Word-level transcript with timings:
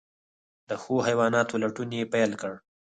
د 0.69 0.71
ښو 0.81 0.95
حیواناتو 1.07 1.61
لټون 1.63 1.89
یې 1.97 2.09
پیل 2.13 2.31
کړ. 2.41 2.53